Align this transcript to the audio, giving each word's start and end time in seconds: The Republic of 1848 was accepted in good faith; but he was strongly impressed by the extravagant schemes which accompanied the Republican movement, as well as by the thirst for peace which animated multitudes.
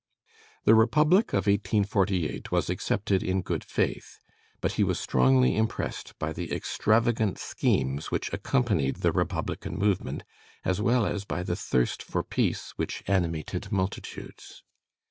The 0.65 0.73
Republic 0.73 1.31
of 1.31 1.45
1848 1.45 2.51
was 2.51 2.71
accepted 2.71 3.21
in 3.21 3.43
good 3.43 3.63
faith; 3.63 4.17
but 4.59 4.71
he 4.71 4.83
was 4.83 4.99
strongly 4.99 5.55
impressed 5.55 6.17
by 6.17 6.33
the 6.33 6.51
extravagant 6.51 7.37
schemes 7.37 8.09
which 8.09 8.33
accompanied 8.33 9.01
the 9.05 9.11
Republican 9.11 9.77
movement, 9.77 10.23
as 10.65 10.81
well 10.81 11.05
as 11.05 11.23
by 11.23 11.43
the 11.43 11.55
thirst 11.55 12.01
for 12.01 12.23
peace 12.23 12.73
which 12.77 13.03
animated 13.05 13.71
multitudes. 13.71 14.63